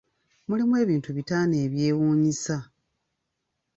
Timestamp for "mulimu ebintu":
0.47-1.09